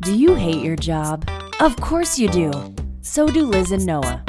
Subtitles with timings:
[0.00, 1.28] Do you hate your job?
[1.58, 2.52] Of course you do.
[3.02, 4.22] So do Liz and Noah.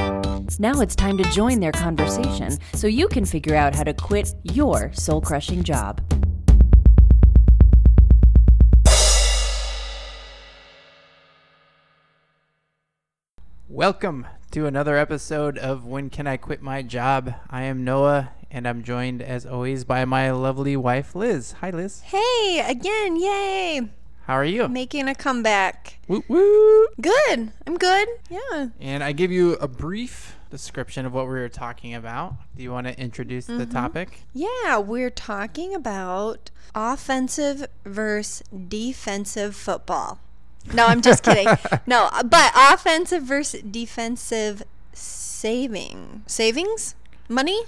[0.60, 4.34] Now it's time to join their conversation so you can figure out how to quit
[4.44, 6.02] your soul crushing job.
[13.68, 17.34] Welcome to another episode of When Can I Quit My Job?
[17.50, 21.54] I am Noah, and I'm joined as always by my lovely wife, Liz.
[21.60, 22.02] Hi, Liz.
[22.02, 23.90] Hey, again, yay!
[24.24, 24.68] How are you?
[24.68, 26.00] Making a comeback.
[26.08, 26.88] Woo woo!
[27.00, 27.52] Good.
[27.66, 28.08] I'm good.
[28.30, 28.68] Yeah.
[28.80, 32.36] And I give you a brief description of what we were talking about.
[32.56, 33.72] Do you want to introduce the mm-hmm.
[33.72, 34.22] topic?
[34.34, 40.20] Yeah, we're talking about offensive versus defensive football.
[40.74, 41.48] No, I'm just kidding.
[41.88, 46.24] No, but offensive versus defensive saving.
[46.28, 46.96] Savings?
[47.30, 47.62] Money?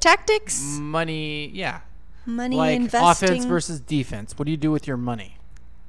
[0.00, 0.78] Tactics?
[0.80, 1.80] Money, yeah.
[2.26, 3.28] Money like investing.
[3.28, 4.38] offense versus defense.
[4.38, 5.36] What do you do with your money?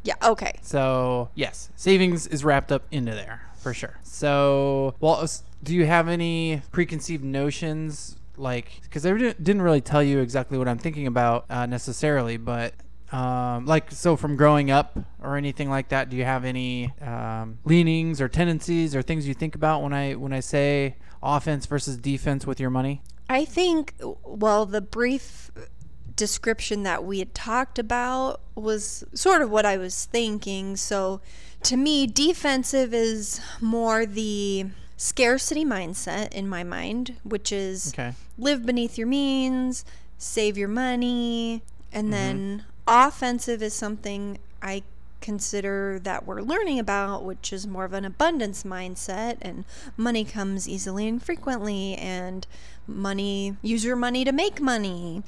[0.03, 0.59] Yeah, okay.
[0.61, 3.97] So, yes, savings is wrapped up into there for sure.
[4.03, 5.27] So, well,
[5.63, 8.17] do you have any preconceived notions?
[8.35, 12.73] Like, because I didn't really tell you exactly what I'm thinking about uh, necessarily, but
[13.13, 17.59] um, like, so from growing up or anything like that, do you have any um,
[17.63, 21.95] leanings or tendencies or things you think about when I when I say offense versus
[21.97, 23.01] defense with your money?
[23.29, 23.93] I think,
[24.25, 25.51] well, the brief
[26.15, 30.75] description that we had talked about was sort of what I was thinking.
[30.75, 31.21] So
[31.63, 34.65] to me, defensive is more the
[34.97, 38.13] scarcity mindset in my mind, which is Okay.
[38.37, 39.85] live beneath your means,
[40.17, 44.83] save your money, and then offensive is something I
[45.21, 50.67] consider that we're learning about, which is more of an abundance mindset, and money comes
[50.67, 52.45] easily and frequently, and
[52.85, 55.23] money, use your money to make money.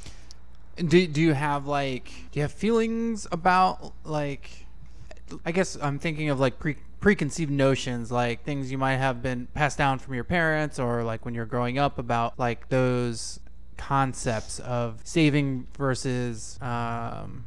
[0.75, 4.65] Do, do you have like do you have feelings about like
[5.45, 9.47] I guess I'm thinking of like pre preconceived notions like things you might have been
[9.53, 13.39] passed down from your parents or like when you're growing up about like those
[13.77, 17.45] concepts of saving versus um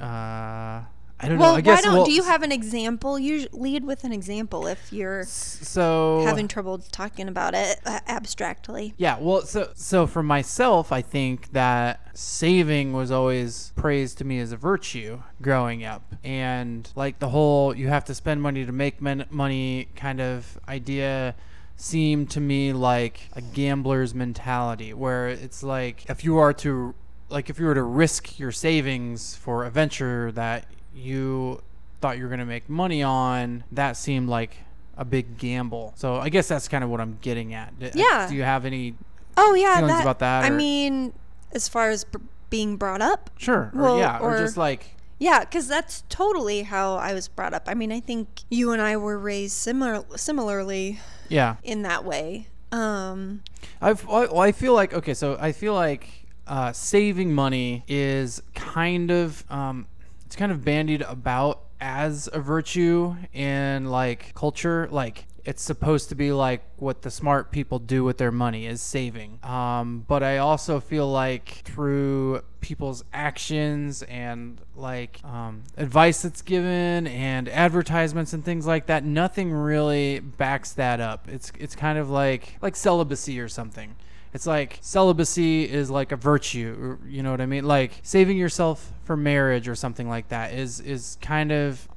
[0.00, 0.82] uh
[1.20, 3.18] I don't Well, know I guess why don't well, do you have an example?
[3.18, 8.94] You lead with an example if you're so having trouble talking about it uh, abstractly.
[8.96, 14.38] Yeah, well, so so for myself, I think that saving was always praised to me
[14.38, 18.70] as a virtue growing up, and like the whole "you have to spend money to
[18.72, 21.34] make men- money" kind of idea
[21.78, 26.94] seemed to me like a gambler's mentality, where it's like if you are to
[27.30, 31.62] like if you were to risk your savings for a venture that you
[32.00, 34.56] thought you were going to make money on, that seemed like
[34.96, 35.92] a big gamble.
[35.96, 37.78] So I guess that's kind of what I'm getting at.
[37.78, 38.26] D- Yeah.
[38.28, 38.94] Do you have any?
[39.36, 41.12] Oh yeah, Feelings that, about that, I or- mean,
[41.52, 42.18] as far as b-
[42.50, 43.70] being brought up, Sure.
[43.74, 44.18] Or, Well, yeah.
[44.18, 44.96] Or, or- just like.
[45.18, 47.64] Yeah, because that's totally how I was brought up.
[47.66, 51.56] I mean, I think you and I were raised similar similarly Yeah.
[51.62, 52.48] in that way.
[52.72, 53.42] Um,
[53.80, 56.08] I've, I, well, I feel like okay, so I feel like
[56.46, 59.86] uh, saving money is kind of um,
[60.26, 65.26] it's kind of bandied about as a virtue in like culture, like.
[65.48, 69.38] It's supposed to be like what the smart people do with their money is saving.
[69.42, 77.06] Um, but I also feel like through people's actions and like um, advice that's given
[77.06, 81.26] and advertisements and things like that, nothing really backs that up.
[81.30, 83.96] It's it's kind of like like celibacy or something.
[84.34, 87.64] It's like celibacy is like a virtue, you know what I mean?
[87.64, 91.88] Like saving yourself for marriage or something like that is is kind of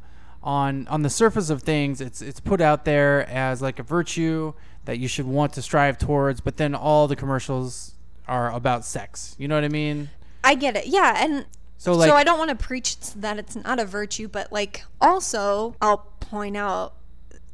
[0.44, 4.53] on on the surface of things it's it's put out there as like a virtue
[4.85, 7.94] that you should want to strive towards, but then all the commercials
[8.28, 9.35] are about sex.
[9.38, 10.09] You know what I mean?
[10.44, 10.88] I get it.
[10.88, 11.46] Yeah, and
[11.78, 14.84] So like so I don't want to preach that it's not a virtue, but like
[15.00, 16.96] also I'll point out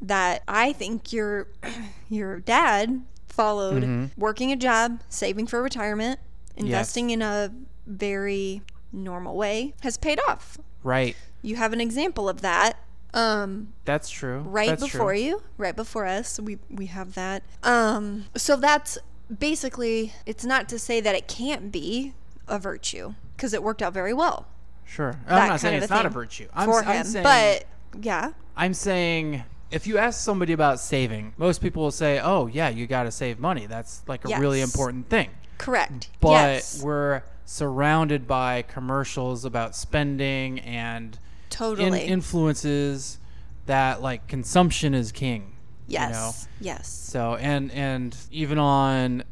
[0.01, 1.47] that I think your
[2.09, 4.19] your dad followed Mm-hmm.
[4.19, 6.19] working a job, saving for retirement,
[6.55, 7.51] investing in a
[7.85, 8.61] very
[8.93, 10.57] normal way has paid off.
[10.83, 11.15] right.
[11.43, 12.76] You have an example of that.
[13.17, 14.39] Um, That's true.
[14.39, 15.21] right That's before true.
[15.21, 16.39] you, right before us.
[16.39, 17.43] We we have that.
[17.63, 18.97] Um, so that's
[19.35, 20.13] basically.
[20.25, 22.13] It's not to say that it can't be
[22.47, 24.47] a virtue because it worked out very well
[24.87, 25.19] Sure.
[25.27, 26.47] I'm not saying it's not a virtue.
[26.53, 27.05] I'm, for I'm him.
[27.05, 27.65] saying, but
[28.01, 32.69] yeah, I'm saying if you ask somebody about saving, most people will say, "Oh, yeah,
[32.69, 33.65] you got to save money.
[33.65, 36.09] That's like a really important thing." correct.
[36.21, 41.19] But yes, we're surrounded by commercials about spending and
[41.49, 42.01] in- totally.
[42.01, 43.19] influences
[43.65, 45.53] that like consumption is king.
[45.87, 46.73] yes, You know?
[46.73, 46.87] yes.
[46.87, 49.23] So and and even on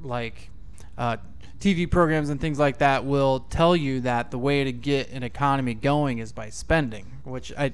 [0.00, 0.50] like
[0.98, 1.16] uh,
[1.60, 5.22] TV programs and things like that will tell you that the way to get an
[5.22, 7.72] economy going is by spending, which I,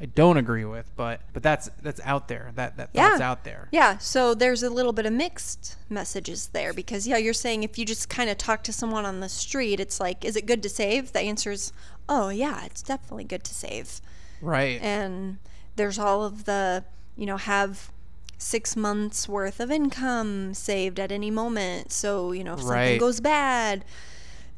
[0.00, 2.52] I, don't agree with, but but that's that's out there.
[2.54, 3.10] That that Yeah.
[3.10, 3.68] thought's out there.
[3.72, 7.78] Yeah, so there's a little bit of mixed messages there because yeah, you're saying if
[7.78, 10.62] you just kind of talk to someone on the street, it's like, is it good
[10.62, 11.12] to save?
[11.12, 11.72] The answer is,
[12.08, 14.00] oh yeah, it's definitely good to save.
[14.40, 14.80] Right.
[14.80, 15.38] And
[15.76, 16.84] there's all of the,
[17.16, 17.90] you know, have
[18.38, 21.92] six months worth of income saved at any moment.
[21.92, 23.84] So you know, if something goes bad,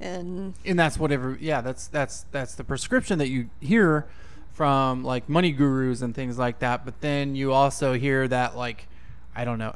[0.00, 4.06] and and that's whatever yeah that's that's that's the prescription that you hear
[4.52, 8.86] from like money gurus and things like that but then you also hear that like
[9.34, 9.74] i don't know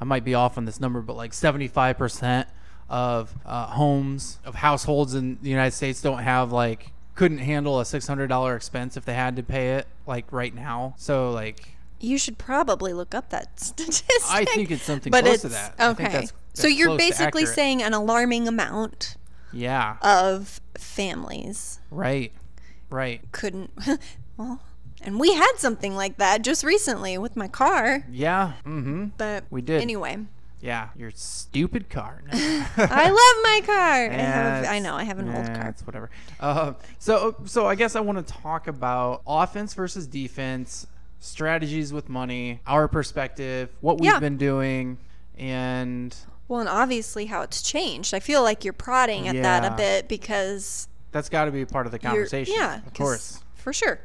[0.00, 2.46] i might be off on this number but like 75%
[2.88, 7.82] of uh, homes of households in the united states don't have like couldn't handle a
[7.82, 10.94] $600 expense if they had to pay it like right now.
[10.98, 14.04] So like you should probably look up that statistic.
[14.28, 15.74] i think it's something but close it's to that.
[15.78, 16.02] I okay.
[16.04, 19.16] think that's- so you're basically saying an alarming amount
[19.52, 19.96] yeah.
[20.00, 21.80] of families.
[21.90, 22.32] Right
[22.90, 23.20] right.
[23.32, 23.70] couldn't
[24.36, 24.60] well
[25.02, 28.04] and we had something like that just recently with my car.
[28.10, 29.06] Yeah mm-hmm.
[29.16, 29.82] But We did.
[29.82, 30.18] anyway.
[30.60, 32.22] Yeah your stupid car.
[32.32, 33.76] I love my car.
[33.76, 35.68] I, have, Yeah, I know i have an old car.
[35.68, 36.10] It's whatever.
[36.40, 40.86] Uh, so so I guess I want to talk about offense versus defense,
[41.20, 44.18] strategies with money, our perspective, what we've Yeah.
[44.18, 44.98] been doing,
[45.36, 46.16] and
[46.48, 48.14] well and obviously how it's changed.
[48.14, 51.86] I feel like you're prodding at that a bit because that's got to be part
[51.86, 52.54] of the conversation.
[52.56, 53.42] yeah of course.
[53.54, 53.98] for sure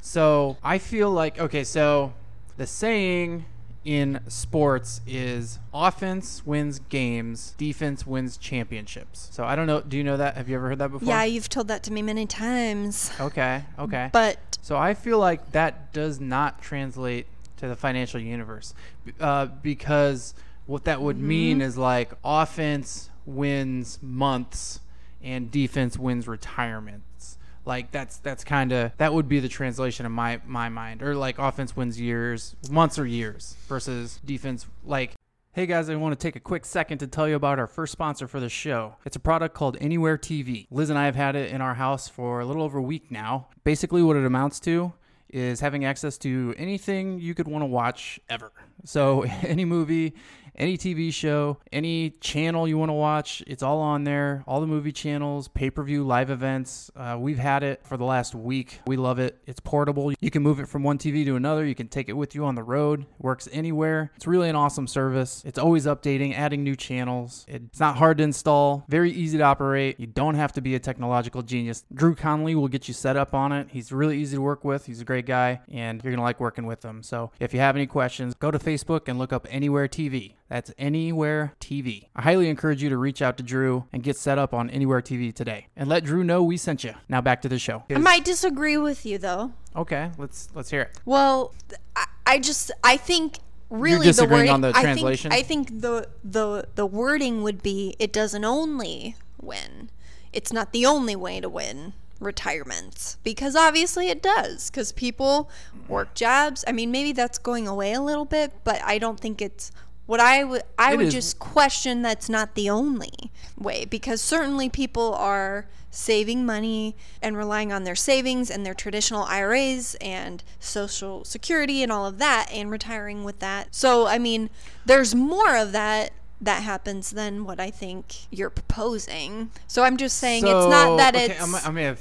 [0.00, 2.12] So I feel like okay, so
[2.56, 3.44] the saying
[3.84, 9.28] in sports is offense wins games, defense wins championships.
[9.30, 9.82] So I don't know.
[9.82, 10.36] Do you know that?
[10.38, 11.06] Have you ever heard that before?
[11.08, 13.62] yeah you've told that to me many times Okay.
[13.78, 14.08] Okay.
[14.12, 17.26] but So I feel like that does not translate
[17.58, 18.72] to the financial universe
[19.20, 20.34] uh, because
[20.66, 24.80] what that would mean is like offense wins months
[25.24, 27.38] and defense wins retirements.
[27.64, 31.16] Like that's that's kind of that would be the translation in my my mind, or
[31.16, 35.14] like offense wins years, months or years versus defense like
[35.54, 37.92] Hey guys, I want to take a quick second to tell you about our first
[37.92, 38.96] sponsor for the show.
[39.04, 40.66] It's a product called Anywhere TV.
[40.68, 43.08] Liz and I have had it in our house for a little over a week
[43.08, 43.46] now.
[43.62, 44.92] Basically, what it amounts to
[45.28, 48.50] is having access to anything you could want to watch ever.
[48.84, 50.14] So, any movie,
[50.56, 54.44] any TV show, any channel you want to watch, it's all on there.
[54.46, 56.90] All the movie channels, pay per view, live events.
[56.96, 58.80] Uh, we've had it for the last week.
[58.86, 59.38] We love it.
[59.46, 60.12] It's portable.
[60.20, 61.64] You can move it from one TV to another.
[61.64, 63.02] You can take it with you on the road.
[63.02, 64.12] It works anywhere.
[64.16, 65.42] It's really an awesome service.
[65.44, 67.44] It's always updating, adding new channels.
[67.48, 69.98] It's not hard to install, very easy to operate.
[69.98, 71.84] You don't have to be a technological genius.
[71.92, 73.68] Drew Conley will get you set up on it.
[73.70, 74.86] He's really easy to work with.
[74.86, 77.02] He's a great guy, and you're going to like working with him.
[77.02, 80.34] So if you have any questions, go to Facebook and look up Anywhere TV.
[80.48, 82.08] That's Anywhere TV.
[82.14, 85.00] I highly encourage you to reach out to Drew and get set up on Anywhere
[85.00, 85.68] TV today.
[85.74, 86.94] And let Drew know we sent you.
[87.08, 87.84] Now back to the show.
[87.90, 91.00] i might disagree with you though Okay, let's let's hear it.
[91.04, 91.52] Well,
[91.96, 93.38] I, I just I think
[93.70, 95.32] really disagreeing the wording, on the I think- translation?
[95.32, 99.90] I think, the the the wording would be it doesn't only win.
[100.32, 105.50] It's not the only way to win retirements because obviously it does because people
[105.88, 106.64] work jobs.
[106.66, 109.72] I mean, maybe that's going away a little bit, but I don't think it's
[110.06, 114.20] what I would I It would is- just question that's not the only way because
[114.20, 120.42] certainly people are saving money and relying on their savings and their traditional IRAs and
[120.58, 123.72] social security and all of that and retiring with that.
[123.72, 124.50] So, I mean,
[124.84, 129.50] there's more of that that happens than what I think you're proposing.
[129.68, 131.96] So, I'm just saying it's not that okay, it's I'm, I'm gonna.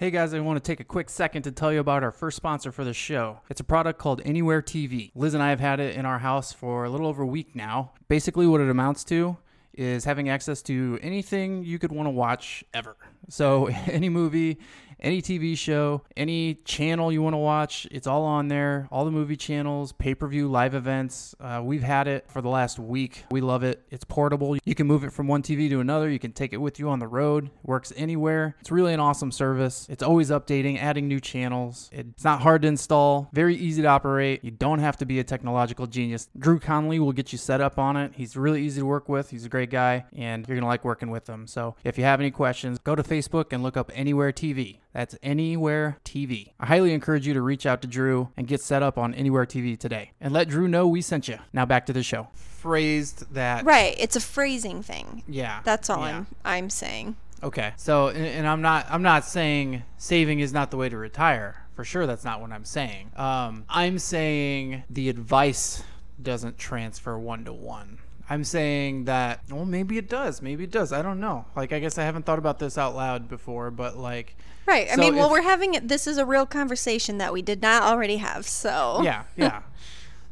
[0.00, 2.38] Hey guys, I want to take a quick second to tell you about our first
[2.38, 3.40] sponsor for the show.
[3.50, 5.10] It's a product called Anywhere TV.
[5.14, 7.54] Liz and I have had it in our house for a little over a week
[7.54, 7.92] now.
[8.08, 9.36] Basically, what it amounts to
[9.74, 12.96] is having access to anything you could want to watch ever.
[13.28, 14.58] So, any movie,
[15.00, 18.88] any TV show, any channel you want to watch, it's all on there.
[18.90, 21.34] All the movie channels, pay per view, live events.
[21.40, 23.24] Uh, we've had it for the last week.
[23.30, 23.82] We love it.
[23.90, 24.56] It's portable.
[24.64, 26.10] You can move it from one TV to another.
[26.10, 27.46] You can take it with you on the road.
[27.46, 28.56] It works anywhere.
[28.60, 29.86] It's really an awesome service.
[29.90, 31.88] It's always updating, adding new channels.
[31.92, 34.44] It's not hard to install, very easy to operate.
[34.44, 36.28] You don't have to be a technological genius.
[36.38, 38.12] Drew Conley will get you set up on it.
[38.14, 39.30] He's really easy to work with.
[39.30, 41.46] He's a great guy, and you're going to like working with him.
[41.46, 44.78] So if you have any questions, go to Facebook and look up Anywhere TV.
[44.92, 46.52] That's Anywhere TV.
[46.58, 49.46] I highly encourage you to reach out to Drew and get set up on Anywhere
[49.46, 50.12] TV today.
[50.20, 51.38] And let Drew know we sent you.
[51.52, 52.28] Now back to the show.
[52.34, 53.64] Phrased that.
[53.64, 55.22] right, it's a phrasing thing.
[55.28, 55.60] Yeah.
[55.64, 56.18] That's all yeah.
[56.18, 57.16] I'm I'm saying.
[57.42, 57.72] Okay.
[57.76, 61.64] So, and, and I'm not I'm not saying saving is not the way to retire.
[61.74, 63.12] For sure, that's not what I'm saying.
[63.16, 65.82] Um, I'm saying the advice
[66.22, 67.98] doesn't transfer one to one.
[68.30, 70.40] I'm saying that well maybe it does.
[70.40, 70.92] Maybe it does.
[70.92, 71.44] I don't know.
[71.56, 74.88] Like I guess I haven't thought about this out loud before, but like Right.
[74.88, 75.88] I So mean, well, if- we're having it.
[75.88, 78.46] This is a real conversation that we did not already have.
[78.46, 79.62] So yeah, yeah.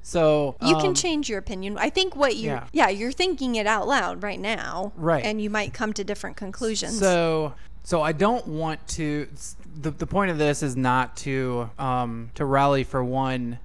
[0.00, 1.76] So you can um, change your opinion.
[1.76, 2.66] I think what you, yeah.
[2.72, 2.88] yeah.
[2.88, 5.22] you're thinking it out loud right now, Right.
[5.22, 6.98] And you might come to different conclusions.
[6.98, 7.52] So,
[7.82, 9.28] so I don't want to.
[9.82, 13.58] The, the point of this is not to um, to rally for one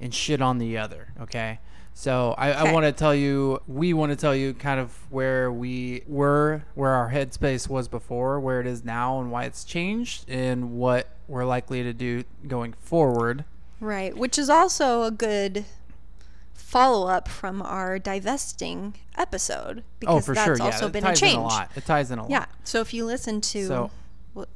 [0.00, 1.12] and shit on the other.
[1.20, 1.60] Okay.
[1.96, 5.50] So I, I want to tell you, we want to tell you kind of where
[5.52, 10.28] we were, where our headspace was before, where it is now, and why it's changed,
[10.28, 13.44] and what we're likely to do going forward.
[13.80, 15.64] right, which is also a good
[16.52, 20.56] follow up from our divesting episode oh, because oh, for that's sure.
[20.58, 21.34] Yeah, also it been a ties change.
[21.34, 21.70] in a lot.
[21.76, 22.30] It ties in a lot.
[22.30, 22.46] Yeah.
[22.64, 23.90] So if you listen to So-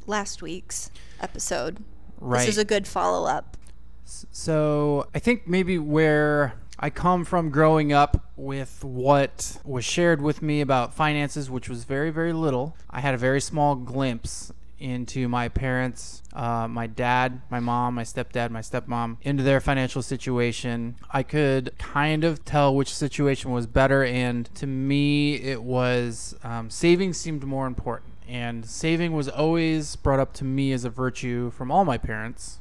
[0.07, 0.90] last week's
[1.21, 1.85] episode,
[2.21, 2.40] Right.
[2.40, 3.57] this is a good follow up.
[4.04, 10.43] So I think maybe where I come from growing up with what was shared with
[10.43, 15.29] me about finances, which was very, very little, I had a very small glimpse into
[15.29, 20.95] my parents, uh, my dad, my mom, my stepdad, my stepmom, into their financial situation.
[21.11, 26.71] I could kind of tell which situation was better, and to me, it was um,
[26.71, 28.13] saving seemed more important.
[28.29, 32.61] And saving was always brought up to me as a virtue from all my parents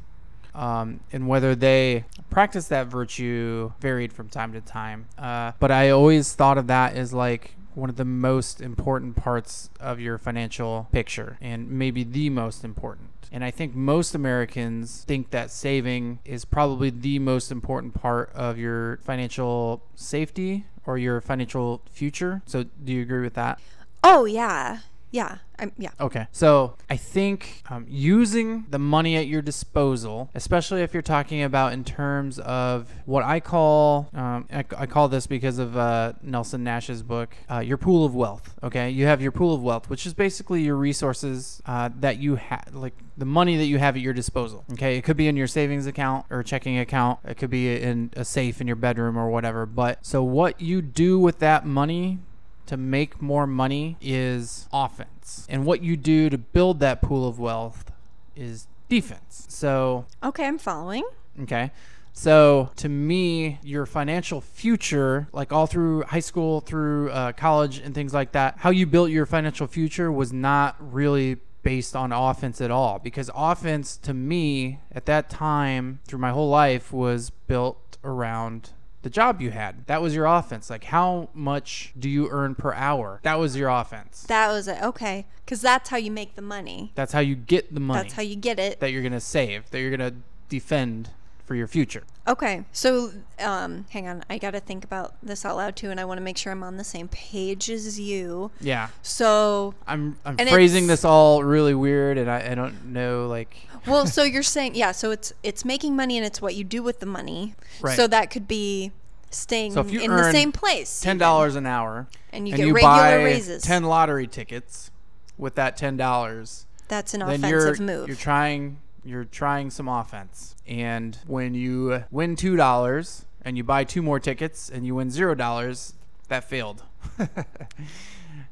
[0.57, 5.07] um, and whether they practice that virtue varied from time to time.
[5.17, 9.69] Uh, but I always thought of that as like one of the most important parts
[9.79, 13.09] of your financial picture, and maybe the most important.
[13.31, 18.57] And I think most Americans think that saving is probably the most important part of
[18.57, 22.41] your financial safety or your financial future.
[22.45, 23.59] So, do you agree with that?
[24.03, 24.79] Oh yeah,
[25.11, 25.89] yeah, I'm, yeah.
[25.99, 26.27] Okay.
[26.31, 31.73] So I think um, using the money at your disposal, especially if you're talking about
[31.73, 36.63] in terms of what I call, um, I, I call this because of uh, Nelson
[36.63, 38.53] Nash's book, uh, your pool of wealth.
[38.63, 38.89] Okay.
[38.89, 42.69] You have your pool of wealth, which is basically your resources uh, that you have,
[42.73, 44.63] like the money that you have at your disposal.
[44.73, 44.97] Okay.
[44.97, 47.19] It could be in your savings account or checking account.
[47.25, 49.65] It could be in a safe in your bedroom or whatever.
[49.65, 52.19] But so what you do with that money
[52.67, 55.45] to make more money is offense.
[55.49, 57.91] And what you do to build that pool of wealth
[58.35, 59.45] is defense.
[59.49, 61.03] So, Okay, I'm following.
[61.43, 61.71] okay.
[62.13, 67.93] So, to me, your financial future, like all through high school, through uh, college, and
[67.93, 72.59] things like that, how you built your financial future was not really based on offense
[72.59, 72.97] at all.
[72.97, 78.71] Because offense, to me, at that time, through my whole life, was built around
[79.07, 79.87] the job you had.
[79.87, 80.69] That was your offense.
[80.69, 83.21] Like, how much do you earn per hour?
[83.23, 84.23] That was your offense.
[84.23, 84.83] That was it.
[84.83, 86.91] Okay, because that's how you make the money.
[86.93, 88.81] That's how you get the money That's how you get it.
[88.81, 90.17] that you're going to save, that you're going to
[90.49, 91.11] defend
[91.47, 92.03] for your future.
[92.27, 94.23] Okay, so um, hang on.
[94.29, 96.51] I got to think about this out loud too, and I want to make sure
[96.51, 98.51] I'm on the same page as you.
[98.59, 98.89] Yeah.
[99.01, 103.55] So, I'm I'm phrasing this all really weird and I, I don't know like
[103.87, 104.91] well, so you're saying yeah.
[104.91, 107.55] So it's it's making money, and it's what you do with the money.
[107.79, 107.95] Right.
[107.95, 108.91] So that could be
[109.29, 110.99] staying So in the same place.
[110.99, 113.63] ten dollars an hour And you and get you regular buy raises.
[113.63, 114.91] ten lottery tickets
[115.37, 118.07] with that ten dollars, That's an then you're offensive move.
[118.07, 120.55] you're trying you're trying some offense.
[120.67, 125.09] And when you win two dollars and you buy two more tickets and you win
[125.09, 125.93] zero dollars,
[126.27, 126.83] that failed.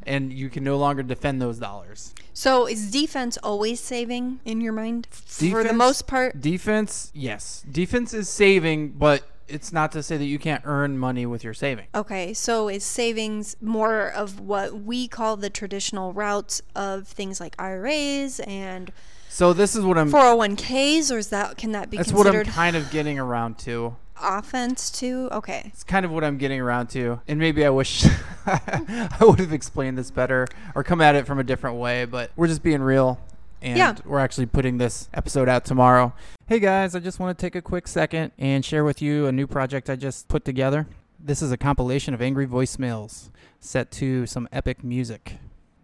[0.03, 2.13] and you can no longer defend those dollars.
[2.33, 5.07] so is defense always saving in your mind?
[5.11, 6.39] For the most part.
[6.39, 7.65] Defense, yes.
[7.69, 11.53] Defense is saving, but it's not to say that you can't earn money with your
[11.53, 11.87] saving.
[11.93, 17.55] Okay, so is savings more of what we call the traditional routes of things like
[17.59, 18.91] IRAs and
[19.35, 22.31] So this is what I'm 401ks, or is that can that be that's what I'm
[22.31, 23.97] considered kind of getting around to.
[24.23, 25.27] offense too?
[25.29, 27.19] Okay, It's kind of what I'm getting around to.
[27.27, 28.05] And maybe I wish
[28.45, 32.31] I would have explained this better or come at it from a different way, but
[32.37, 33.19] we're just being real.
[33.61, 33.95] And Yeah.
[34.05, 36.13] we're actually putting this episode out tomorrow.
[36.47, 39.33] Hey guys, I just want to take a quick second and share with you a
[39.33, 40.87] new project I just put together.
[41.19, 45.39] This is a compilation of angry voicemails set to some epic music.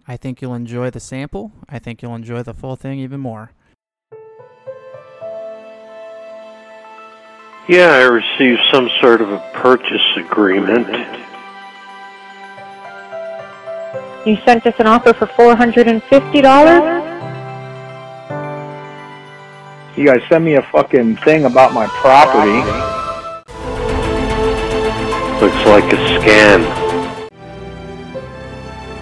[0.07, 1.51] I think you'll enjoy the sample.
[1.69, 3.51] I think you'll enjoy the full thing even more.
[7.69, 10.87] Yeah, I received some sort of a purchase agreement.
[14.25, 17.11] You sent us an offer for $450?
[19.97, 22.57] You guys sent me a fucking thing about my property.
[25.41, 26.80] Looks like a scam.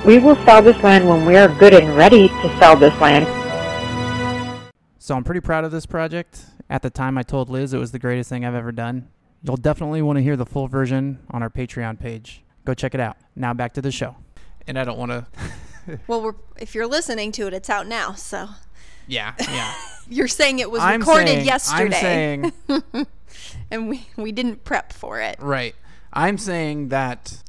[0.06, 3.28] We will sell this land when we are good and ready to sell this land.
[4.98, 6.46] So I'm pretty proud of this project.
[6.70, 9.10] At the time, I told Liz it was the greatest thing I've ever done.
[9.44, 12.44] You'll definitely want to hear the full version on our Patreon page.
[12.64, 13.18] Go check it out.
[13.36, 14.16] Now back to the show.
[14.68, 15.28] And I don't want to.
[16.06, 18.14] Well, we're, if you're listening to it, it's out now.
[18.14, 18.48] So
[19.08, 19.74] Yeah, yeah.
[20.08, 22.54] you're saying it was I'm recorded saying, yesterday, I'm saying
[23.72, 25.38] and we we didn't prep for it.
[25.40, 25.74] Right.
[26.14, 27.42] I'm saying that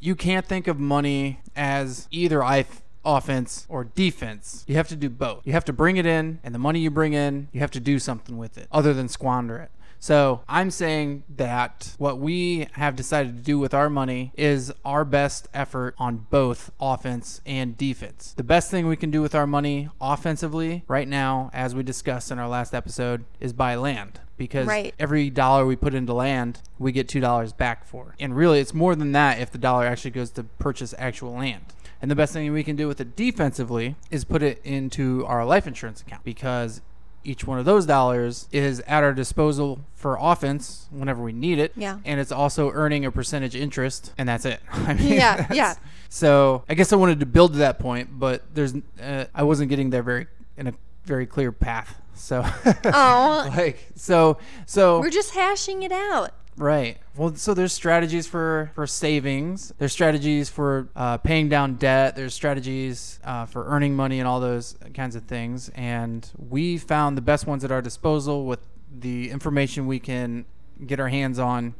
[0.00, 2.66] you can't think of money as either I
[3.04, 4.64] offense or defense.
[4.66, 5.46] You have to do both.
[5.46, 7.80] You have to bring it in, and the money you bring in, you have to
[7.80, 9.70] do something with it other than squander it.
[10.06, 15.04] So I'm saying that what we have decided to do with our money is our
[15.04, 18.32] best effort on both offense and defense.
[18.36, 22.30] The best thing we can do with our money offensively right now, as we discussed
[22.30, 24.94] in our last episode, is buy land because Right.
[24.96, 28.14] every dollar we put into land, we get two dollars back for.
[28.20, 31.64] And really, it's more than that if the dollar actually goes to purchase actual land.
[32.00, 35.44] And the best thing we can do with it defensively is put it into our
[35.44, 36.80] life insurance account because
[37.26, 41.72] each one of those dollars is at our disposal for offense whenever we need it.
[41.76, 41.98] Yeah.
[42.04, 44.60] And it's also earning a percentage interest, and that's it.
[44.72, 45.74] I mean, Yeah, yeah.
[46.08, 49.68] So I guess I wanted to build to that point, but there's uh, I wasn't
[49.68, 52.00] getting there very in a very clear path.
[52.14, 52.44] So
[52.84, 56.30] Oh, like so so we're just hashing it out.
[56.56, 56.98] Right.
[57.16, 59.72] Well so there's strategies for for savings.
[59.78, 62.16] There's strategies for uh, paying down debt.
[62.16, 65.70] There's strategies uh, for earning money and all those kinds of things.
[65.70, 68.60] And we found the best ones at our disposal with
[68.98, 70.44] the information we can
[70.86, 71.74] get our hands on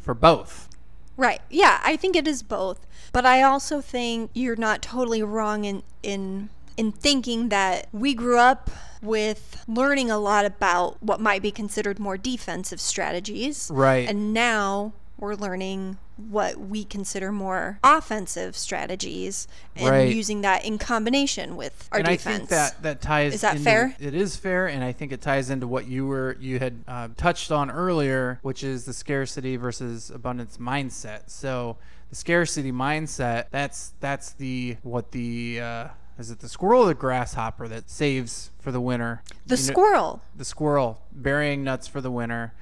[0.00, 0.68] for both.
[1.16, 1.40] Right.
[1.48, 2.86] Yeah, I think it is both.
[3.12, 8.38] But I also think you're not totally wrong in in in thinking that we grew
[8.38, 8.70] up
[9.02, 13.70] with learning a lot about what might be considered more defensive strategies.
[13.72, 14.08] Right.
[14.08, 20.12] And now we're learning what we consider more offensive strategies and Right.
[20.14, 22.26] using that in combination with our and defense.
[22.26, 23.34] I think that that ties.
[23.34, 23.96] Is that into- fair?
[24.00, 27.08] It is fair, and I think it ties into what you were you had uh,
[27.16, 31.24] touched on earlier, which is the scarcity versus abundance mindset.
[31.30, 31.76] So
[32.08, 36.94] the scarcity mindset that's that's the what the uh, is it the squirrel or the
[36.94, 39.22] grasshopper that saves for the winter?
[39.46, 40.22] the You know- squirrel.
[40.34, 42.52] the squirrel burying nuts for the winter.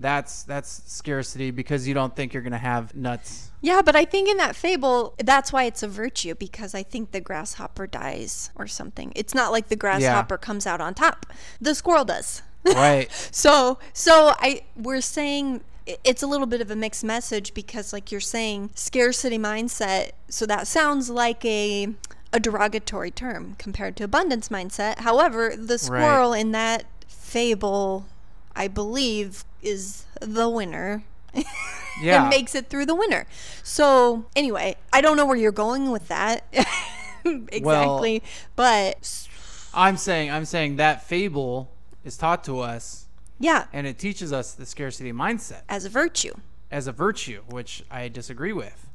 [0.00, 3.50] That's that's scarcity because you don't think you're gonna have nuts.
[3.60, 7.10] Yeah, but I think in that fable, that's why it's a virtue because I think
[7.10, 9.12] the grasshopper dies or something.
[9.16, 11.26] It's not like the grasshopper comes out on top.
[11.60, 12.42] The squirrel does.
[12.64, 13.08] Right.
[13.32, 15.62] So, so I we're saying
[16.04, 20.46] it's a little bit of a mixed message because like you're saying scarcity mindset, so
[20.46, 21.88] that sounds like a
[22.32, 25.00] a derogatory term compared to abundance mindset.
[25.00, 28.06] However, the squirrel in that fable,
[28.54, 31.04] I believe, is the winner.
[32.00, 32.20] Yeah.
[32.20, 33.26] and makes it through the winter.
[33.64, 36.44] So anyway, I don't know where you're going with that
[37.24, 38.22] exactly,
[38.54, 39.28] but
[39.74, 41.72] I'm saying I'm saying that fable
[42.04, 43.06] is taught to us
[43.40, 46.34] yeah, and it teaches us the scarcity mindset as a virtue.
[46.70, 48.87] as a virtue, which I disagree with.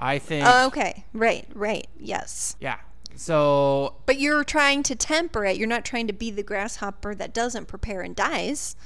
[0.00, 2.56] I think, Oh, Okay, right, right, yes.
[2.60, 2.78] yeah.
[3.16, 5.56] So But you're trying to temper it.
[5.56, 8.76] You're not trying to be the grasshopper that doesn't prepare and dies.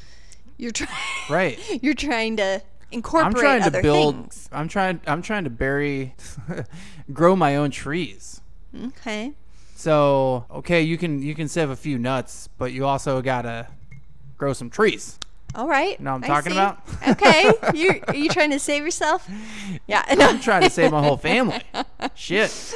[0.56, 0.90] You're trying.
[1.28, 4.14] right, You're trying to incorporate I'm trying to build.
[4.14, 4.48] things.
[4.52, 5.00] I'm trying.
[5.06, 6.14] I'm trying to bury,
[7.12, 8.40] grow my own trees.
[8.86, 9.32] Okay.
[9.76, 13.66] So okay, you can you can save a few nuts, but you also gotta
[14.38, 15.18] grow some trees.
[15.54, 15.98] All right.
[16.00, 16.58] Know what I'm I talking see.
[16.58, 16.80] about?
[17.08, 17.52] Okay.
[17.74, 19.28] You are you trying to save yourself?
[19.86, 20.02] Yeah.
[20.16, 20.26] No.
[20.28, 21.60] I'm trying to save my whole family.
[22.14, 22.74] Shit.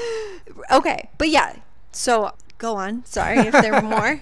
[0.71, 1.09] Okay.
[1.19, 1.57] But yeah.
[1.93, 3.05] So go on.
[3.05, 4.21] Sorry if there were more.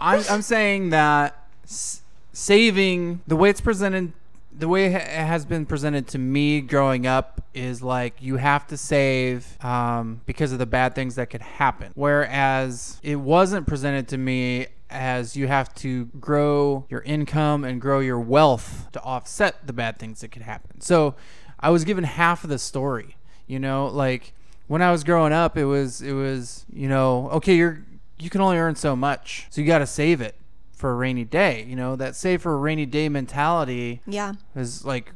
[0.00, 4.12] I'm I'm saying that s- saving the way it's presented,
[4.56, 8.66] the way it it has been presented to me growing up is like you have
[8.68, 11.92] to save um, because of the bad things that could happen.
[11.94, 18.00] Whereas it wasn't presented to me as you have to grow your income and grow
[18.00, 20.80] your wealth to offset the bad things that could happen.
[20.80, 21.14] So
[21.58, 23.16] I was given half of the story.
[23.46, 24.34] You know, like
[24.66, 27.84] when I was growing up, it was it was you know okay you're
[28.18, 30.36] you can only earn so much, so you got to save it
[30.72, 31.64] for a rainy day.
[31.68, 34.34] You know that save for a rainy day mentality yeah.
[34.54, 35.12] is like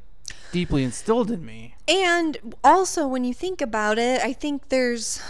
[0.53, 1.75] deeply instilled in me.
[1.89, 5.21] And also when you think about it, I think there's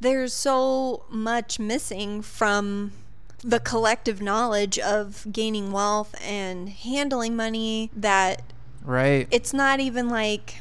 [0.00, 2.92] there's so much missing from
[3.42, 8.42] the collective knowledge of gaining wealth and handling money that
[8.84, 9.26] Right.
[9.30, 10.56] it's not even like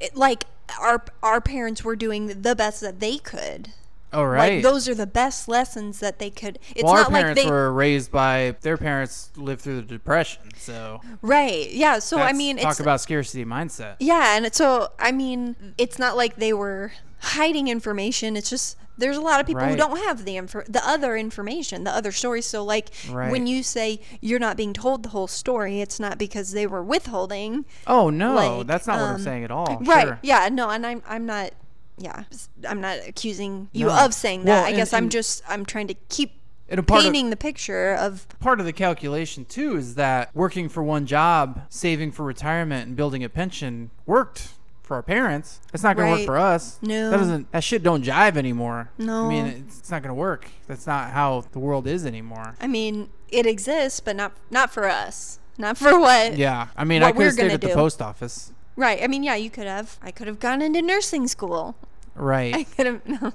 [0.00, 0.44] it, like
[0.80, 3.68] our our parents were doing the best that they could.
[4.12, 4.54] oh right.
[4.54, 6.58] Like those are the best lessons that they could.
[6.74, 10.42] It's well, our not like they were raised by their parents lived through the depression,
[10.56, 11.70] so right.
[11.70, 11.98] Yeah.
[11.98, 13.96] So I mean, talk about scarcity mindset.
[14.00, 18.36] Yeah, and so I mean, it's not like they were hiding information.
[18.36, 21.84] It's just there's a lot of people who don't have the info, the other information,
[21.84, 22.46] the other stories.
[22.46, 23.30] So like Right.
[23.30, 26.82] when you say you're not being told the whole story, it's not because they were
[26.82, 27.64] withholding.
[27.86, 29.78] Oh no, Like, that's not what I'm um, saying at all.
[29.82, 30.06] Right.
[30.08, 30.18] Sure.
[30.22, 30.48] Yeah.
[30.52, 30.68] No.
[30.70, 31.52] And I'm I'm not.
[31.98, 32.24] Yeah.
[32.68, 34.04] I'm not accusing you No.
[34.04, 34.52] of saying that.
[34.52, 37.92] Well, I and- guess I'm just I'm trying to keep part of- painting the picture
[37.94, 42.86] of part of the calculation too is that working for one job, saving for retirement,
[42.88, 44.48] and building a pension worked
[44.92, 45.60] for our parents.
[45.72, 46.10] It's not to Right.
[46.10, 46.78] work for us.
[46.82, 47.10] No.
[47.10, 47.50] that doesn't.
[47.52, 48.90] That shit don't jive anymore.
[48.98, 49.24] No.
[49.24, 50.50] I mean it's, it's not to work.
[50.66, 52.56] That's not how the world is anymore.
[52.60, 55.38] I mean, it exists, but not not for us.
[55.56, 56.36] Not for what.
[56.36, 58.52] Yeah, I mean I could have stayed gonna at the post office.
[58.76, 59.02] Right.
[59.02, 59.98] I mean, yeah, you could have.
[60.02, 61.74] I could have gone into nursing school.
[62.14, 62.54] Right.
[62.60, 63.00] I could have.
[63.06, 63.32] No.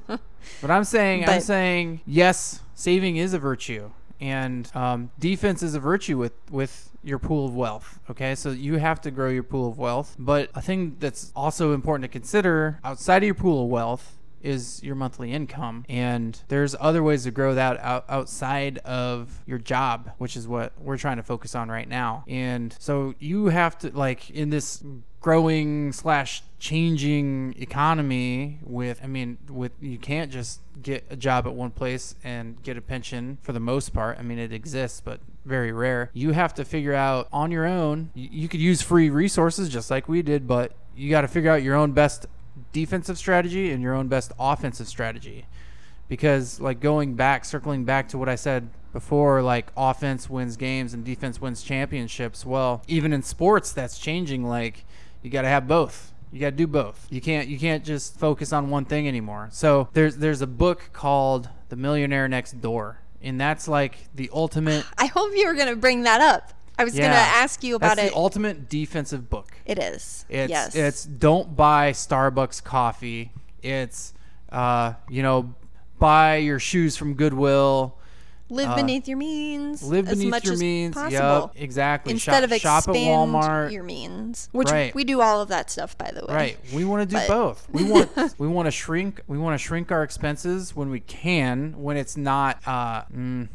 [0.61, 5.79] But I'm saying, I'm saying, yes, saving is a virtue, and um, defense is a
[5.79, 7.99] virtue with with your pool of wealth.
[8.09, 10.15] Okay, so you have to grow your pool of wealth.
[10.19, 14.81] But a thing that's also important to consider outside of your pool of wealth is
[14.83, 20.11] your monthly income and there's other ways to grow that out, outside of your job
[20.17, 22.23] which is what we're trying to focus on right now.
[22.27, 24.83] And so you have to like in this
[25.19, 31.53] growing slash changing economy with i mean with you can't just get a job at
[31.53, 34.17] one place and get a pension for the most part.
[34.19, 36.11] I mean it exists but very rare.
[36.13, 39.89] You have to figure out on your own you, you could use free resources just
[39.89, 42.25] like we did but you got to figure out your own best
[42.71, 45.45] defensive strategy and your own best offensive strategy.
[46.07, 50.93] Because like going back circling back to what i said before like offense wins games
[50.93, 54.85] and defense wins championships well even in sports that's changing like
[55.21, 56.13] you got to have both.
[56.31, 57.07] You got to do both.
[57.09, 59.49] You can't you can't just focus on one thing anymore.
[59.51, 64.85] So there's there's a book called the millionaire next door and that's like the ultimate
[64.97, 66.53] I hope you were to bring that up.
[66.79, 68.11] I was going to ask you about that's it.
[68.11, 70.25] the ultimate defensive book it is.
[70.29, 70.75] it's yes.
[70.75, 73.31] it's don't buy Starbucks coffee.
[73.63, 74.13] It's
[74.51, 75.53] uh, you know,
[75.99, 77.97] buy your shoes from Goodwill.
[78.49, 79.83] live uh, beneath your means.
[79.83, 80.93] Live as beneath much your as means.
[80.93, 81.51] Possible.
[81.53, 82.13] Yep, exactly.
[82.13, 83.71] Instead shop, of shop at expand Walmart.
[83.71, 84.93] your means, which Right.
[84.95, 86.33] we do all of that stuff, by the way.
[86.33, 86.57] Right.
[86.73, 87.67] We want to do But- both.
[87.71, 91.73] We want we want to shrink we want to shrink our expenses when we can
[91.81, 93.47] when it's not uh mm,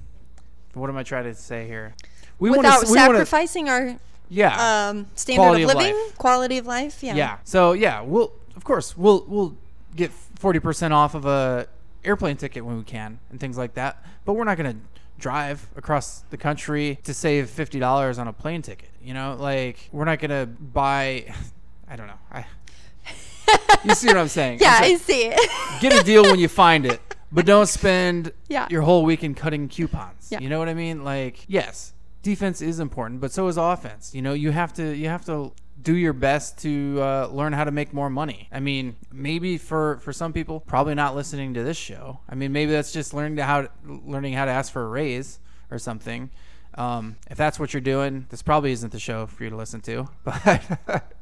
[0.74, 1.94] what am I trying to say here?
[2.42, 3.96] We wanna Without wanna- sacrificing our
[4.28, 4.88] yeah.
[4.88, 6.18] um, standard Quality of of living, life.
[6.18, 7.02] quality of life.
[7.02, 7.14] Yeah.
[7.14, 7.38] Yeah.
[7.44, 9.56] So yeah, we'll of course we'll we'll
[9.96, 11.66] get forty percent off of a
[12.04, 14.04] airplane ticket when we can and things like that.
[14.24, 14.76] But we're not gonna
[15.18, 18.88] drive across the country to save fifty dollars on a plane ticket.
[19.02, 21.32] You know, like we're not gonna buy.
[21.88, 22.18] I don't know.
[22.30, 22.44] I.
[23.84, 24.58] You see what I'm saying?
[24.60, 25.50] Yeah, It's I see it.
[25.80, 27.00] get a deal when you find it,
[27.32, 28.68] but don't spend Yeah.
[28.70, 30.28] your whole weekend cutting coupons.
[30.30, 30.38] Yeah.
[30.38, 31.02] You know what I mean?
[31.02, 31.91] Like, yes,
[32.22, 34.14] defense is important, but so is offense.
[34.14, 37.64] You know, you have to you have to do your best to uh, learn how
[37.64, 38.48] to make more money.
[38.52, 42.20] I mean, maybe for for some people, probably not listening to this show.
[42.28, 44.88] I mean, maybe that's just learning to how to, learning how to ask for a
[44.88, 46.30] raise or something.
[46.74, 49.80] Um, if that's what you're doing, this probably isn't the show for you to listen
[49.82, 50.08] to.
[50.24, 51.14] But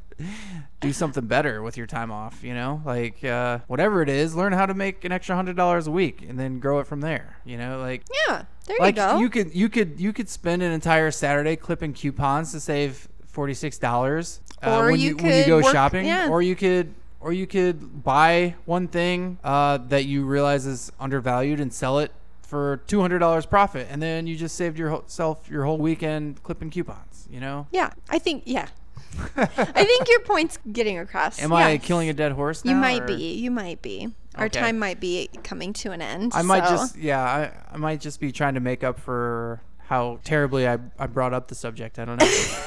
[0.80, 2.42] do something better with your time off.
[2.42, 5.86] You know, like uh, whatever it is, learn how to make an extra hundred dollars
[5.86, 7.38] a week and then grow it from there.
[7.44, 8.44] You know, like yeah.
[8.70, 9.18] There like you go.
[9.18, 13.54] you could you could you could spend an entire Saturday clipping coupons to save forty
[13.54, 16.28] six dollars uh, when you you, when you go work- shopping, yeah.
[16.28, 21.59] or you could or you could buy one thing uh, that you realize is undervalued
[21.59, 25.64] and sell it for two hundred dollars profit, and then you just saved yourself your
[25.64, 27.26] whole weekend clipping coupons.
[27.30, 27.66] You know.
[27.72, 27.90] yeah.
[28.09, 28.44] I think.
[28.46, 28.68] Yeah.
[29.37, 31.42] I think your point's getting across.
[31.42, 32.64] Am I killing a dead horse?
[32.64, 33.35] You might or- be.
[33.35, 34.11] You might be.
[34.40, 34.59] Our Okay.
[34.61, 36.33] time might be coming to an end.
[36.35, 40.18] I might just yeah, I, I might just be trying to make up for how
[40.24, 41.98] terribly I, I brought up the subject.
[41.98, 42.26] I don't know.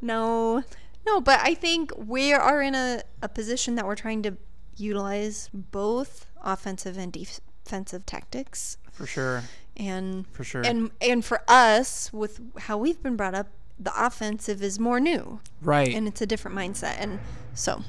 [0.00, 0.62] No,
[1.06, 4.36] no, but I think we are in a, a position that we're trying to
[4.76, 8.76] utilize both offensive and defensive tactics.
[8.92, 9.42] for sure.
[9.76, 10.62] And For sure.
[10.64, 15.40] and and for us, with how we've been brought up, the offensive is more new
[15.62, 15.92] Right.
[15.94, 16.94] and it's a different mindset.
[16.98, 17.18] And
[17.54, 17.82] so,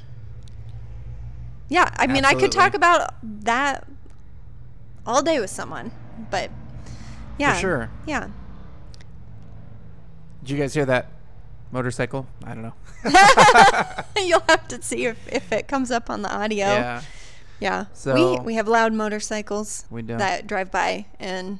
[1.70, 3.86] yeah, I mean, I could talk about that
[5.06, 5.90] all day with someone,
[6.30, 6.50] but
[7.38, 7.90] yeah, For sure.
[8.06, 8.28] yeah.
[10.42, 11.08] Did you guys hear that
[11.70, 12.26] motorcycle?
[12.44, 12.74] I don't know.
[14.22, 16.66] You'll have to see if, if it comes up on the audio.
[16.66, 17.02] Yeah.
[17.60, 17.84] Yeah.
[17.94, 21.58] So- we we have loud motorcycles that drive by and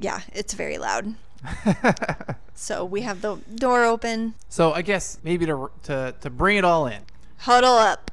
[0.00, 1.14] yeah, it's very loud.
[2.54, 4.34] So we have the door open.
[4.50, 7.00] so I guess maybe to to to bring it all in.
[7.38, 8.09] Huddle up.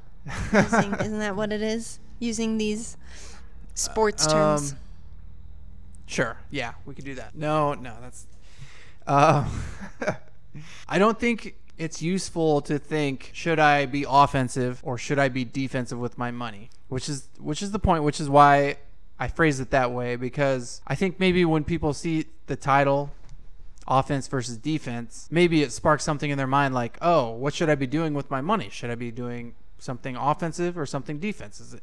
[0.53, 1.99] Using, isn't that what it is?
[2.19, 2.97] Using these
[3.73, 4.73] sports terms.
[4.73, 4.77] Um,
[6.07, 6.37] Sure.
[6.49, 7.35] Yeah, we could do that.
[7.35, 8.25] No, no, that's.
[9.05, 9.47] Uh,
[10.89, 15.45] I don't think it's useful to think should I be offensive or should I be
[15.45, 18.03] defensive with my money, which is which is the point.
[18.03, 18.77] Which is why
[19.19, 23.11] I phrase it that way because I think maybe when people see the title
[23.85, 27.75] offense versus defense, maybe it sparks something in their mind like, oh, what should I
[27.75, 28.69] be doing with my money?
[28.69, 31.81] Should I be doing something offensive or something defensive?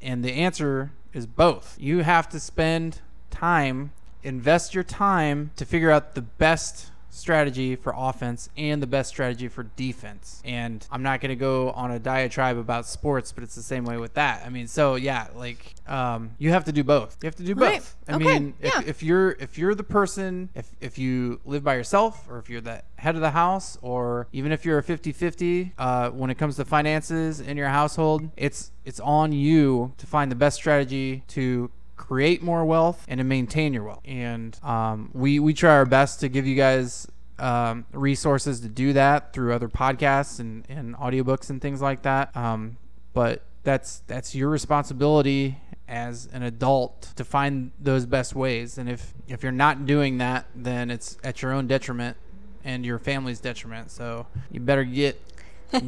[0.00, 1.76] And the answer is both.
[1.80, 7.92] You have to spend time, invest your time to figure out the best strategy for
[7.94, 10.40] offense and the best strategy for defense.
[10.46, 13.84] And I'm not going to go on a diatribe about sports, but it's the same
[13.84, 14.42] way with that.
[14.46, 17.18] I mean, so yeah, like um, you have to do both.
[17.22, 17.68] You have to do both.
[17.68, 17.94] Right.
[18.08, 18.24] I Okay.
[18.24, 18.80] mean, if, Yeah.
[18.86, 22.60] if you're if you're the person, if if you live by yourself or if you're
[22.62, 26.56] the head of the house or even if you're a 50-50 uh, when it comes
[26.56, 31.70] to finances in your household, it's it's on you to find the best strategy to
[32.02, 34.00] create more wealth and to maintain your wealth.
[34.04, 37.06] And um, we we try our best to give you guys
[37.38, 42.36] um, resources to do that through other podcasts and, and audiobooks and things like that.
[42.36, 42.76] Um,
[43.14, 48.78] but that's that's your responsibility as an adult to find those best ways.
[48.78, 52.16] And if if you're not doing that, then it's at your own detriment
[52.64, 53.92] and your family's detriment.
[53.92, 55.20] So you better get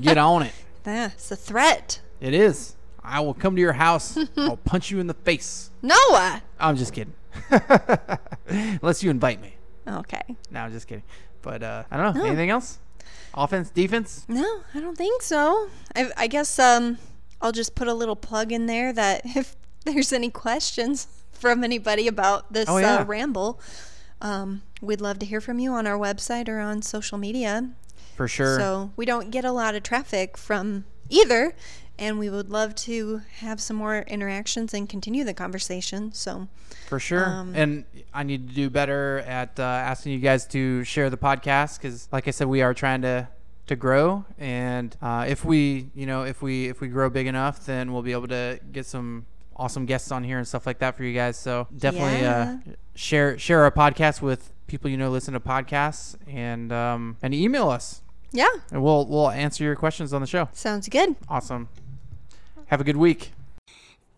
[0.00, 0.54] get on it.
[0.84, 2.00] That's a threat.
[2.20, 2.76] It is.
[3.04, 4.16] I will come to your house.
[4.36, 5.70] I'll punch you in the face.
[5.82, 6.42] Noah.
[6.58, 7.14] I'm just kidding.
[8.48, 9.54] Unless you invite me.
[9.86, 10.22] Okay.
[10.50, 11.04] No, I'm just kidding.
[11.42, 12.22] But uh, I don't know.
[12.22, 12.26] No.
[12.28, 12.78] Anything else?
[13.34, 14.24] Offense, defense?
[14.28, 15.68] No, I don't think so.
[15.94, 16.98] I, I guess um,
[17.42, 22.08] I'll just put a little plug in there that if there's any questions from anybody
[22.08, 22.98] about this Oh, yeah.
[22.98, 23.60] uh, ramble,
[24.22, 27.70] um, we'd love to hear from you on our website or on social media.
[28.16, 28.58] For sure.
[28.58, 31.54] So we don't get a lot of traffic from either,
[31.98, 36.12] and we would love to have some more interactions and continue the conversation.
[36.12, 36.48] So
[36.88, 37.24] For sure.
[37.26, 41.16] Um, and I need to do better at uh, asking you guys to share the
[41.16, 43.28] podcast because, like I said, we are trying to
[43.66, 44.24] to grow.
[44.38, 48.02] And uh, if we, you know, if we if we grow big enough, then we'll
[48.02, 49.24] be able to get some
[49.56, 51.36] awesome guests on here and stuff like that for you guys.
[51.38, 52.58] So definitely Yeah.
[52.66, 57.32] uh, share share our podcast with people you know listen to podcasts and um, and
[57.34, 58.00] email us
[58.32, 60.48] yeah, and we'll we'll answer your questions on the show.
[60.52, 61.14] sounds good.
[61.28, 61.68] Awesome.
[62.66, 63.32] Have a good week.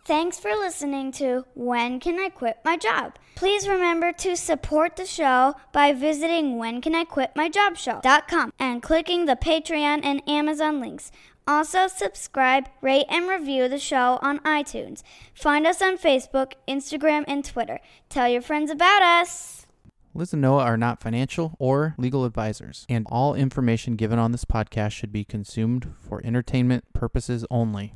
[0.05, 3.17] Thanks for listening to When Can I Quit My Job?
[3.35, 10.81] Please remember to support the show by visiting whencaniquitmyjobshow.com and clicking the Patreon and Amazon
[10.81, 11.11] links.
[11.49, 15.03] Also, subscribe, rate, and review the show on iTunes.
[15.35, 17.81] Find us on Facebook, Instagram, and Twitter.
[18.09, 19.67] Tell your friends about us.
[20.15, 24.45] Liz and Noah are not financial or legal advisors, and all information given on this
[24.45, 27.93] podcast should be consumed for entertainment purposes only.